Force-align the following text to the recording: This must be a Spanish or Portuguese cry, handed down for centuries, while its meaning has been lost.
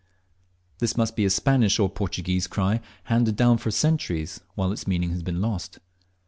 This 0.79 0.97
must 0.97 1.15
be 1.15 1.25
a 1.25 1.29
Spanish 1.29 1.77
or 1.77 1.87
Portuguese 1.87 2.47
cry, 2.47 2.81
handed 3.03 3.35
down 3.35 3.59
for 3.59 3.69
centuries, 3.69 4.41
while 4.55 4.71
its 4.71 4.87
meaning 4.87 5.11
has 5.11 5.21
been 5.21 5.41
lost. 5.41 5.77